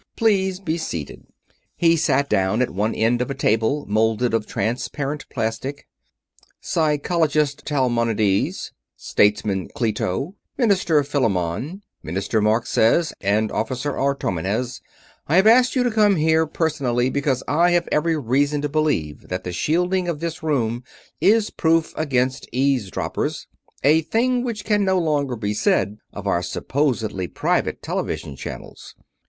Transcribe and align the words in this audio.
Please 0.15 0.59
be 0.59 0.79
seated." 0.79 1.27
He 1.75 1.95
sat 1.95 2.27
down 2.27 2.63
at 2.63 2.71
one 2.71 2.95
end 2.95 3.21
of 3.21 3.29
a 3.29 3.35
table 3.35 3.85
molded 3.87 4.33
of 4.33 4.47
transparent 4.47 5.29
plastic. 5.29 5.85
"Psychologist 6.59 7.63
Talmonides, 7.67 8.71
Statesman 8.95 9.67
Cleto, 9.75 10.33
Minister 10.57 11.03
Philamon, 11.03 11.83
Minister 12.01 12.41
Marxes 12.41 13.13
and 13.21 13.51
Officer 13.51 13.91
Artomenes, 13.95 14.81
I 15.27 15.35
have 15.35 15.45
asked 15.45 15.75
you 15.75 15.83
to 15.83 15.91
come 15.91 16.15
here 16.15 16.47
personally 16.47 17.11
because 17.11 17.43
I 17.47 17.69
have 17.69 17.87
every 17.91 18.17
reason 18.17 18.63
to 18.63 18.69
believe 18.69 19.27
that 19.27 19.43
the 19.43 19.53
shielding 19.53 20.07
of 20.07 20.19
this 20.19 20.41
room 20.41 20.83
is 21.19 21.51
proof 21.51 21.93
against 21.95 22.49
eavesdroppers; 22.51 23.45
a 23.83 24.01
thing 24.01 24.43
which 24.43 24.65
can 24.65 24.83
no 24.83 24.97
longer 24.97 25.35
be 25.35 25.53
said 25.53 25.99
of 26.11 26.25
our 26.25 26.41
supposedly 26.41 27.27
private 27.27 27.83
television 27.83 28.35
channels. 28.35 28.95